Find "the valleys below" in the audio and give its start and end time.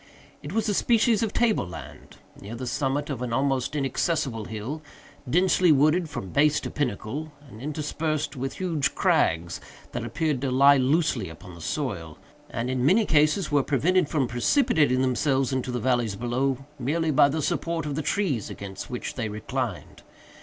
15.69-16.65